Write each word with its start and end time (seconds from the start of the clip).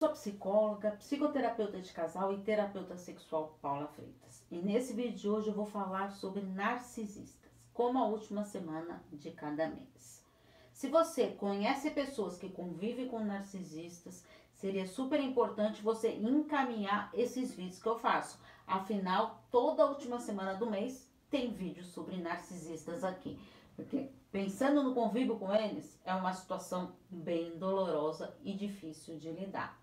Sou 0.00 0.08
psicóloga, 0.08 0.92
psicoterapeuta 0.92 1.78
de 1.78 1.92
casal 1.92 2.32
e 2.32 2.38
terapeuta 2.38 2.96
sexual 2.96 3.58
Paula 3.60 3.86
Freitas. 3.88 4.42
E 4.50 4.56
nesse 4.56 4.94
vídeo 4.94 5.14
de 5.14 5.28
hoje 5.28 5.48
eu 5.48 5.54
vou 5.54 5.66
falar 5.66 6.10
sobre 6.12 6.40
narcisistas, 6.40 7.52
como 7.74 7.98
a 7.98 8.06
última 8.06 8.42
semana 8.42 9.04
de 9.12 9.30
cada 9.30 9.68
mês. 9.68 10.24
Se 10.72 10.88
você 10.88 11.26
conhece 11.26 11.90
pessoas 11.90 12.38
que 12.38 12.48
convivem 12.48 13.08
com 13.08 13.20
narcisistas, 13.20 14.24
seria 14.54 14.86
super 14.86 15.20
importante 15.20 15.82
você 15.82 16.14
encaminhar 16.14 17.10
esses 17.12 17.52
vídeos 17.54 17.82
que 17.82 17.86
eu 17.86 17.98
faço. 17.98 18.40
Afinal, 18.66 19.44
toda 19.50 19.84
última 19.84 20.18
semana 20.18 20.54
do 20.54 20.70
mês 20.70 21.12
tem 21.28 21.52
vídeos 21.52 21.88
sobre 21.88 22.16
narcisistas 22.16 23.04
aqui. 23.04 23.38
Porque 23.76 24.10
pensando 24.32 24.82
no 24.82 24.94
convívio 24.94 25.38
com 25.38 25.54
eles, 25.54 26.00
é 26.06 26.14
uma 26.14 26.32
situação 26.32 26.96
bem 27.10 27.58
dolorosa 27.58 28.34
e 28.42 28.54
difícil 28.54 29.18
de 29.18 29.30
lidar. 29.30 29.79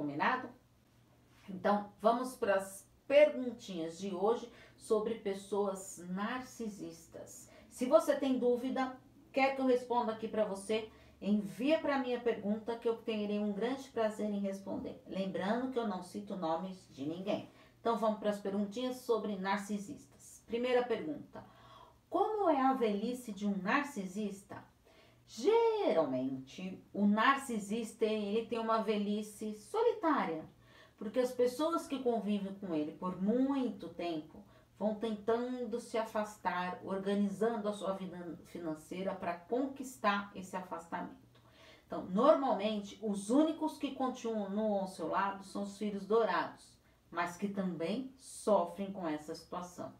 Combinado? 0.00 0.48
Então, 1.46 1.92
vamos 2.00 2.34
para 2.34 2.54
as 2.54 2.88
perguntinhas 3.06 3.98
de 3.98 4.14
hoje 4.14 4.50
sobre 4.74 5.16
pessoas 5.16 6.02
narcisistas. 6.08 7.50
Se 7.68 7.84
você 7.84 8.16
tem 8.16 8.38
dúvida, 8.38 8.98
quer 9.30 9.54
que 9.54 9.60
eu 9.60 9.66
responda 9.66 10.12
aqui 10.12 10.26
para 10.26 10.46
você, 10.46 10.88
envia 11.20 11.78
para 11.78 11.98
mim 11.98 12.14
a 12.14 12.20
pergunta 12.20 12.78
que 12.78 12.88
eu 12.88 12.96
terei 12.96 13.38
um 13.40 13.52
grande 13.52 13.90
prazer 13.90 14.30
em 14.30 14.40
responder. 14.40 15.02
Lembrando 15.06 15.70
que 15.70 15.78
eu 15.78 15.86
não 15.86 16.02
cito 16.02 16.34
nomes 16.34 16.88
de 16.94 17.04
ninguém. 17.04 17.50
Então 17.78 17.98
vamos 17.98 18.20
para 18.20 18.30
as 18.30 18.40
perguntinhas 18.40 18.96
sobre 19.00 19.36
narcisistas. 19.36 20.42
Primeira 20.46 20.82
pergunta: 20.82 21.44
Como 22.08 22.48
é 22.48 22.58
a 22.58 22.72
velhice 22.72 23.32
de 23.32 23.46
um 23.46 23.54
narcisista? 23.58 24.64
Geralmente, 25.32 26.82
o 26.92 27.06
narcisista 27.06 28.04
ele 28.04 28.46
tem 28.46 28.58
uma 28.58 28.82
velhice 28.82 29.54
solitária, 29.54 30.44
porque 30.98 31.20
as 31.20 31.30
pessoas 31.30 31.86
que 31.86 32.00
convivem 32.00 32.52
com 32.54 32.74
ele 32.74 32.90
por 32.90 33.22
muito 33.22 33.88
tempo 33.90 34.42
vão 34.76 34.96
tentando 34.96 35.78
se 35.78 35.96
afastar, 35.96 36.80
organizando 36.84 37.68
a 37.68 37.72
sua 37.72 37.92
vida 37.92 38.40
financeira 38.46 39.14
para 39.14 39.34
conquistar 39.34 40.32
esse 40.34 40.56
afastamento. 40.56 41.14
Então, 41.86 42.06
normalmente, 42.06 42.98
os 43.00 43.30
únicos 43.30 43.78
que 43.78 43.92
continuam 43.92 44.80
ao 44.80 44.88
seu 44.88 45.06
lado 45.06 45.44
são 45.44 45.62
os 45.62 45.78
filhos 45.78 46.08
dourados, 46.08 46.76
mas 47.08 47.36
que 47.36 47.46
também 47.46 48.12
sofrem 48.16 48.92
com 48.92 49.06
essa 49.06 49.32
situação. 49.36 49.92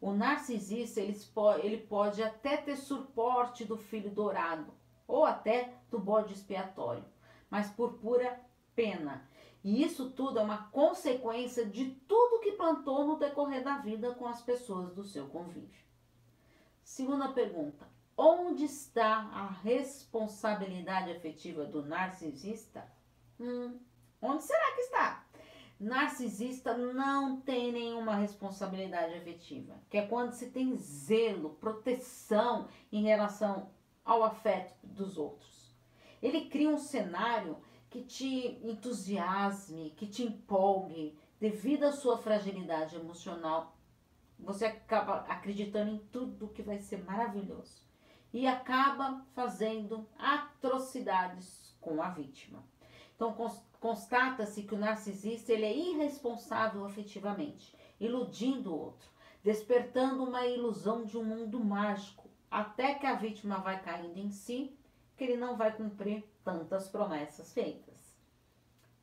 O 0.00 0.12
narcisista 0.12 1.00
ele 1.00 1.18
pode, 1.34 1.66
ele 1.66 1.78
pode 1.78 2.22
até 2.22 2.56
ter 2.56 2.76
suporte 2.76 3.64
do 3.64 3.76
filho 3.76 4.10
dourado 4.10 4.72
ou 5.06 5.24
até 5.24 5.74
do 5.90 5.98
bode 5.98 6.34
expiatório, 6.34 7.04
mas 7.50 7.70
por 7.70 7.94
pura 7.94 8.40
pena. 8.76 9.28
E 9.64 9.82
isso 9.82 10.10
tudo 10.10 10.38
é 10.38 10.42
uma 10.42 10.68
consequência 10.70 11.66
de 11.66 11.90
tudo 12.06 12.40
que 12.40 12.52
plantou 12.52 13.06
no 13.06 13.18
decorrer 13.18 13.64
da 13.64 13.78
vida 13.78 14.14
com 14.14 14.26
as 14.26 14.40
pessoas 14.40 14.94
do 14.94 15.02
seu 15.02 15.26
convívio. 15.26 15.82
Segunda 16.84 17.28
pergunta: 17.32 17.86
onde 18.16 18.64
está 18.64 19.16
a 19.32 19.46
responsabilidade 19.46 21.10
afetiva 21.10 21.64
do 21.64 21.84
narcisista? 21.84 22.90
Hum, 23.40 23.78
onde 24.22 24.44
será 24.44 24.72
que 24.74 24.80
está? 24.82 25.27
Narcisista 25.78 26.76
não 26.76 27.40
tem 27.40 27.70
nenhuma 27.70 28.16
responsabilidade 28.16 29.14
afetiva, 29.14 29.80
que 29.88 29.96
é 29.96 30.06
quando 30.06 30.32
se 30.32 30.50
tem 30.50 30.76
zelo, 30.76 31.50
proteção 31.50 32.68
em 32.90 33.04
relação 33.04 33.70
ao 34.04 34.24
afeto 34.24 34.74
dos 34.82 35.16
outros. 35.16 35.72
Ele 36.20 36.46
cria 36.46 36.68
um 36.68 36.78
cenário 36.78 37.56
que 37.88 38.02
te 38.02 38.58
entusiasme, 38.62 39.90
que 39.90 40.06
te 40.06 40.24
empolgue, 40.24 41.16
devido 41.38 41.84
à 41.84 41.92
sua 41.92 42.18
fragilidade 42.18 42.96
emocional. 42.96 43.76
Você 44.38 44.66
acaba 44.66 45.18
acreditando 45.28 45.92
em 45.92 45.98
tudo 46.10 46.48
que 46.48 46.62
vai 46.62 46.78
ser 46.78 47.04
maravilhoso 47.04 47.86
e 48.32 48.46
acaba 48.46 49.24
fazendo 49.32 50.08
atrocidades 50.18 51.76
com 51.80 52.02
a 52.02 52.10
vítima. 52.10 52.64
Então 53.18 53.34
constata-se 53.80 54.62
que 54.62 54.76
o 54.76 54.78
narcisista 54.78 55.52
ele 55.52 55.64
é 55.64 55.76
irresponsável 55.76 56.84
afetivamente, 56.84 57.74
iludindo 57.98 58.72
o 58.72 58.78
outro, 58.78 59.10
despertando 59.42 60.22
uma 60.22 60.46
ilusão 60.46 61.04
de 61.04 61.18
um 61.18 61.24
mundo 61.24 61.58
mágico, 61.58 62.30
até 62.48 62.94
que 62.94 63.04
a 63.04 63.16
vítima 63.16 63.58
vai 63.58 63.82
caindo 63.82 64.16
em 64.18 64.30
si, 64.30 64.72
que 65.16 65.24
ele 65.24 65.36
não 65.36 65.56
vai 65.56 65.76
cumprir 65.76 66.22
tantas 66.44 66.88
promessas 66.88 67.52
feitas. 67.52 68.16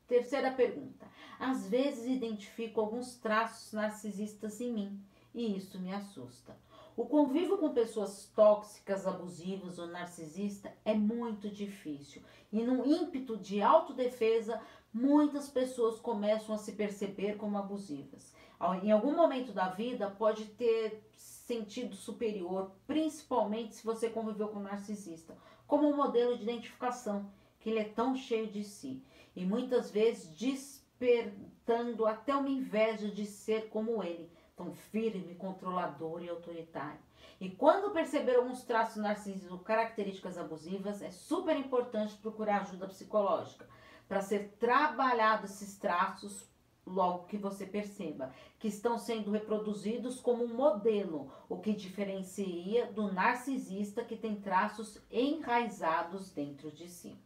Terceira 0.08 0.50
pergunta. 0.50 1.06
Às 1.38 1.68
vezes 1.68 2.06
identifico 2.06 2.80
alguns 2.80 3.16
traços 3.16 3.74
narcisistas 3.74 4.62
em 4.62 4.72
mim 4.72 5.04
e 5.34 5.58
isso 5.58 5.78
me 5.78 5.92
assusta. 5.92 6.56
O 6.96 7.04
convívio 7.04 7.58
com 7.58 7.74
pessoas 7.74 8.32
tóxicas, 8.34 9.06
abusivas 9.06 9.78
ou 9.78 9.86
narcisistas 9.86 10.72
é 10.82 10.94
muito 10.94 11.50
difícil. 11.50 12.22
E 12.50 12.62
no 12.62 12.86
ímpeto 12.86 13.36
de 13.36 13.60
autodefesa, 13.60 14.58
muitas 14.90 15.46
pessoas 15.46 16.00
começam 16.00 16.54
a 16.54 16.58
se 16.58 16.72
perceber 16.72 17.36
como 17.36 17.58
abusivas. 17.58 18.34
Em 18.82 18.90
algum 18.90 19.14
momento 19.14 19.52
da 19.52 19.68
vida 19.68 20.08
pode 20.08 20.46
ter 20.46 21.06
sentido 21.14 21.94
superior, 21.94 22.72
principalmente 22.86 23.74
se 23.74 23.84
você 23.84 24.08
conviveu 24.08 24.48
com 24.48 24.60
um 24.60 24.62
narcisista, 24.62 25.36
como 25.66 25.86
um 25.86 25.94
modelo 25.94 26.34
de 26.34 26.44
identificação, 26.44 27.30
que 27.60 27.68
ele 27.68 27.80
é 27.80 27.84
tão 27.84 28.16
cheio 28.16 28.46
de 28.46 28.64
si 28.64 29.04
e 29.34 29.44
muitas 29.44 29.90
vezes 29.90 30.28
despertando 30.28 32.06
até 32.06 32.34
uma 32.34 32.48
inveja 32.48 33.10
de 33.10 33.26
ser 33.26 33.68
como 33.68 34.02
ele 34.02 34.30
tão 34.56 34.72
firme, 34.72 35.34
controlador 35.34 36.22
e 36.22 36.28
autoritário. 36.30 36.98
E 37.38 37.50
quando 37.50 37.92
perceber 37.92 38.36
alguns 38.36 38.64
traços 38.64 38.96
narcisistas 38.96 39.52
ou 39.52 39.58
características 39.58 40.38
abusivas, 40.38 41.02
é 41.02 41.10
super 41.10 41.56
importante 41.56 42.16
procurar 42.16 42.62
ajuda 42.62 42.88
psicológica 42.88 43.68
para 44.08 44.22
ser 44.22 44.56
trabalhado 44.58 45.44
esses 45.44 45.76
traços 45.78 46.48
logo 46.86 47.26
que 47.26 47.36
você 47.36 47.66
perceba 47.66 48.32
que 48.58 48.68
estão 48.68 48.96
sendo 48.96 49.32
reproduzidos 49.32 50.20
como 50.20 50.44
um 50.44 50.54
modelo, 50.54 51.32
o 51.48 51.58
que 51.58 51.72
diferencia 51.72 52.86
do 52.92 53.12
narcisista 53.12 54.04
que 54.04 54.16
tem 54.16 54.36
traços 54.36 55.02
enraizados 55.10 56.30
dentro 56.30 56.70
de 56.70 56.88
si. 56.88 57.18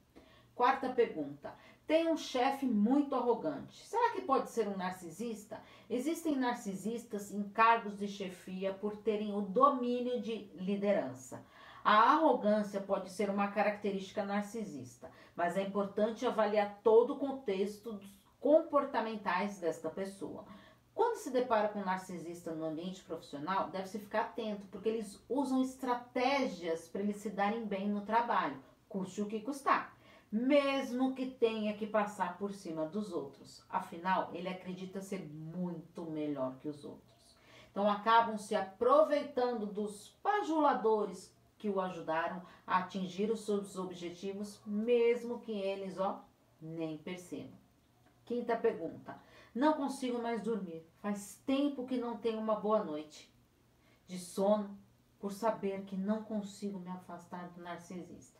Quarta 0.54 0.88
pergunta: 0.88 1.54
tem 1.90 2.06
um 2.06 2.16
chefe 2.16 2.66
muito 2.66 3.16
arrogante. 3.16 3.84
Será 3.84 4.12
que 4.12 4.20
pode 4.20 4.48
ser 4.48 4.68
um 4.68 4.76
narcisista? 4.76 5.60
Existem 5.90 6.36
narcisistas 6.36 7.32
em 7.32 7.42
cargos 7.48 7.98
de 7.98 8.06
chefia 8.06 8.72
por 8.72 8.98
terem 8.98 9.34
o 9.34 9.40
domínio 9.40 10.22
de 10.22 10.48
liderança. 10.54 11.44
A 11.82 12.12
arrogância 12.12 12.80
pode 12.80 13.10
ser 13.10 13.28
uma 13.28 13.48
característica 13.48 14.24
narcisista, 14.24 15.10
mas 15.34 15.56
é 15.56 15.62
importante 15.62 16.24
avaliar 16.24 16.78
todo 16.84 17.14
o 17.14 17.18
contexto 17.18 17.98
comportamentais 18.38 19.58
desta 19.58 19.90
pessoa. 19.90 20.44
Quando 20.94 21.16
se 21.16 21.32
depara 21.32 21.70
com 21.70 21.80
um 21.80 21.84
narcisista 21.84 22.54
no 22.54 22.66
ambiente 22.66 23.02
profissional, 23.02 23.68
deve-se 23.68 23.98
ficar 23.98 24.20
atento, 24.20 24.64
porque 24.68 24.90
eles 24.90 25.20
usam 25.28 25.60
estratégias 25.60 26.86
para 26.86 27.00
eles 27.00 27.16
se 27.16 27.30
darem 27.30 27.66
bem 27.66 27.88
no 27.88 28.02
trabalho, 28.02 28.62
custe 28.88 29.20
o 29.20 29.26
que 29.26 29.40
custar 29.40 29.98
mesmo 30.30 31.14
que 31.14 31.26
tenha 31.26 31.76
que 31.76 31.86
passar 31.86 32.38
por 32.38 32.52
cima 32.52 32.86
dos 32.86 33.12
outros. 33.12 33.64
Afinal, 33.68 34.30
ele 34.32 34.48
acredita 34.48 35.00
ser 35.00 35.26
muito 35.26 36.04
melhor 36.04 36.58
que 36.58 36.68
os 36.68 36.84
outros. 36.84 37.10
Então, 37.70 37.88
acabam 37.88 38.36
se 38.36 38.54
aproveitando 38.54 39.66
dos 39.66 40.16
bajuladores 40.22 41.34
que 41.58 41.68
o 41.68 41.80
ajudaram 41.80 42.42
a 42.66 42.78
atingir 42.78 43.30
os 43.30 43.44
seus 43.44 43.76
objetivos, 43.76 44.60
mesmo 44.64 45.40
que 45.40 45.52
eles, 45.52 45.98
ó, 45.98 46.24
nem 46.60 46.96
percebam. 46.98 47.58
Quinta 48.24 48.56
pergunta. 48.56 49.20
Não 49.54 49.74
consigo 49.74 50.22
mais 50.22 50.42
dormir. 50.42 50.86
Faz 51.00 51.42
tempo 51.44 51.86
que 51.86 51.96
não 51.96 52.16
tenho 52.16 52.38
uma 52.38 52.54
boa 52.54 52.82
noite 52.84 53.32
de 54.06 54.18
sono 54.18 54.78
por 55.18 55.32
saber 55.32 55.84
que 55.84 55.96
não 55.96 56.22
consigo 56.22 56.78
me 56.78 56.88
afastar 56.88 57.48
do 57.50 57.60
narcisista. 57.60 58.39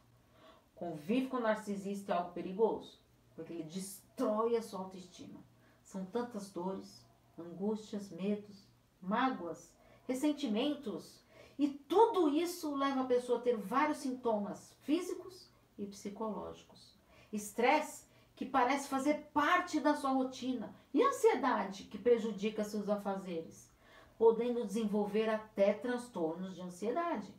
Convive 0.81 1.27
com 1.27 1.37
o 1.37 1.41
narcisista 1.41 2.15
é 2.15 2.17
algo 2.17 2.33
perigoso, 2.33 2.99
porque 3.37 3.53
ele 3.53 3.65
destrói 3.65 4.57
a 4.57 4.63
sua 4.63 4.81
autoestima. 4.81 5.39
São 5.85 6.07
tantas 6.07 6.49
dores, 6.49 7.05
angústias, 7.39 8.09
medos, 8.09 8.67
mágoas, 8.99 9.71
ressentimentos. 10.09 11.23
E 11.59 11.69
tudo 11.69 12.31
isso 12.31 12.75
leva 12.75 13.03
a 13.03 13.07
pessoa 13.07 13.41
a 13.41 13.43
ter 13.43 13.59
vários 13.59 13.99
sintomas 13.99 14.75
físicos 14.81 15.51
e 15.77 15.85
psicológicos. 15.85 16.99
Estresse 17.31 18.07
que 18.35 18.47
parece 18.47 18.89
fazer 18.89 19.29
parte 19.35 19.81
da 19.81 19.95
sua 19.95 20.13
rotina 20.13 20.75
e 20.95 21.03
ansiedade 21.03 21.85
que 21.85 21.99
prejudica 21.99 22.65
seus 22.65 22.89
afazeres, 22.89 23.71
podendo 24.17 24.65
desenvolver 24.65 25.29
até 25.29 25.75
transtornos 25.75 26.55
de 26.55 26.63
ansiedade. 26.63 27.35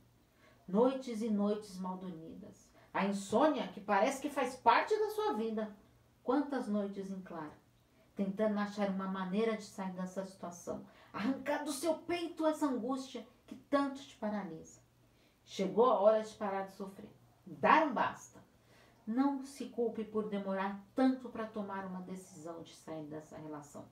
Noites 0.68 1.24
e 1.24 1.28
noites 1.32 1.80
mal 1.80 1.98
dormidas 1.98 2.70
a 2.94 3.06
insônia, 3.06 3.68
que 3.70 3.80
parece 3.80 4.22
que 4.22 4.30
faz 4.30 4.56
parte 4.56 4.98
da 4.98 5.10
sua 5.10 5.34
vida, 5.34 5.74
Quantas 6.24 6.68
noites 6.68 7.10
em 7.10 7.20
claro, 7.22 7.52
tentando 8.16 8.60
achar 8.60 8.90
uma 8.90 9.08
maneira 9.08 9.58
de 9.58 9.64
sair 9.64 9.92
dessa 9.94 10.24
situação, 10.24 10.86
arrancar 11.12 11.64
do 11.64 11.72
seu 11.72 11.96
peito 11.96 12.46
essa 12.46 12.68
angústia 12.68 13.26
que 13.48 13.56
tanto 13.56 14.00
te 14.00 14.16
paralisa. 14.18 14.80
Chegou 15.44 15.90
a 15.90 16.00
hora 16.00 16.22
de 16.22 16.34
parar 16.36 16.68
de 16.68 16.76
sofrer, 16.76 17.10
dar 17.46 17.88
um 17.88 17.94
basta. 17.94 18.40
Não 19.06 19.44
se 19.44 19.66
culpe 19.66 20.04
por 20.04 20.30
demorar 20.30 20.80
tanto 20.94 21.28
para 21.28 21.48
tomar 21.48 21.88
uma 21.88 22.02
decisão 22.02 22.62
de 22.62 22.76
sair 22.76 23.06
dessa 23.08 23.36
relação. 23.36 23.86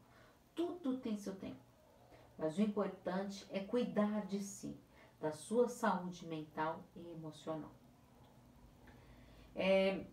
Tudo 0.54 1.00
tem 1.00 1.18
seu 1.18 1.36
tempo. 1.36 1.66
Mas 2.38 2.58
o 2.60 2.62
importante 2.62 3.46
é 3.50 3.60
cuidar 3.60 4.28
de 4.28 4.40
si, 4.40 4.80
da 5.20 5.32
sua 5.32 5.68
saúde 5.68 6.28
mental 6.28 6.84
e 6.96 7.10
emocional. 7.10 7.72
É, 9.60 10.06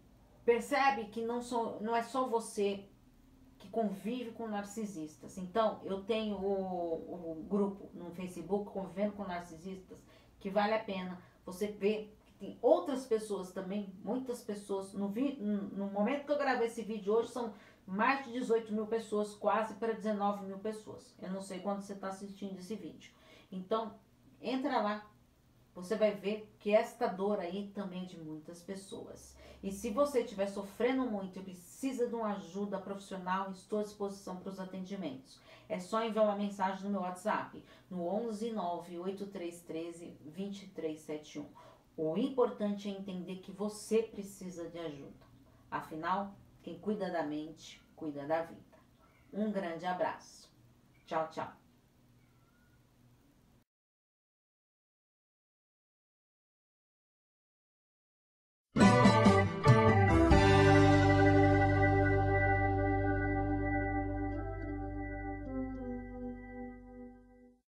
percebe 0.44 1.04
que 1.04 1.22
não, 1.22 1.40
sou, 1.40 1.80
não 1.80 1.94
é 1.94 2.02
só 2.02 2.26
você 2.28 2.84
que 3.58 3.68
convive 3.68 4.32
com 4.32 4.48
narcisistas. 4.48 5.38
Então, 5.38 5.80
eu 5.84 6.02
tenho 6.02 6.36
o, 6.36 7.40
o 7.40 7.46
grupo 7.48 7.88
no 7.94 8.10
Facebook 8.10 8.72
Convivendo 8.72 9.12
com 9.12 9.24
Narcisistas, 9.24 10.02
que 10.40 10.50
vale 10.50 10.74
a 10.74 10.78
pena 10.78 11.22
você 11.44 11.68
ver 11.68 12.12
que 12.26 12.32
tem 12.32 12.58
outras 12.60 13.06
pessoas 13.06 13.52
também, 13.52 13.94
muitas 14.02 14.42
pessoas. 14.42 14.92
No, 14.92 15.08
vi, 15.08 15.36
no 15.36 15.86
momento 15.86 16.26
que 16.26 16.32
eu 16.32 16.38
gravei 16.38 16.66
esse 16.66 16.82
vídeo 16.82 17.14
hoje, 17.14 17.30
são 17.30 17.54
mais 17.86 18.26
de 18.26 18.32
18 18.32 18.72
mil 18.72 18.86
pessoas, 18.86 19.32
quase 19.34 19.74
para 19.74 19.92
19 19.92 20.44
mil 20.44 20.58
pessoas. 20.58 21.14
Eu 21.22 21.30
não 21.30 21.40
sei 21.40 21.60
quando 21.60 21.82
você 21.82 21.92
está 21.92 22.08
assistindo 22.08 22.58
esse 22.58 22.74
vídeo. 22.74 23.12
Então, 23.50 23.94
entra 24.42 24.80
lá, 24.82 25.06
você 25.76 25.94
vai 25.94 26.12
ver 26.12 26.50
que 26.58 26.72
esta 26.72 27.06
dor 27.06 27.38
aí 27.38 27.70
também 27.74 28.04
é 28.04 28.06
de 28.06 28.18
muitas 28.18 28.62
pessoas. 28.62 29.36
E 29.62 29.70
se 29.70 29.90
você 29.90 30.22
estiver 30.22 30.46
sofrendo 30.46 31.04
muito 31.04 31.38
e 31.38 31.42
precisa 31.42 32.08
de 32.08 32.14
uma 32.14 32.32
ajuda 32.32 32.78
profissional, 32.78 33.50
estou 33.50 33.80
à 33.80 33.82
disposição 33.82 34.36
para 34.36 34.48
os 34.48 34.58
atendimentos. 34.58 35.38
É 35.68 35.78
só 35.78 36.02
enviar 36.02 36.24
uma 36.24 36.36
mensagem 36.36 36.84
no 36.84 36.90
meu 36.90 37.02
WhatsApp, 37.02 37.62
no 37.90 38.06
11 38.06 38.52
98313 38.52 40.16
2371. 40.24 41.46
O 41.94 42.16
importante 42.16 42.88
é 42.88 42.92
entender 42.92 43.36
que 43.36 43.52
você 43.52 44.02
precisa 44.02 44.70
de 44.70 44.78
ajuda. 44.78 45.26
Afinal, 45.70 46.34
quem 46.62 46.78
cuida 46.78 47.10
da 47.10 47.22
mente, 47.22 47.82
cuida 47.94 48.26
da 48.26 48.42
vida. 48.42 48.78
Um 49.30 49.52
grande 49.52 49.84
abraço. 49.84 50.50
Tchau, 51.04 51.28
tchau. 51.30 51.65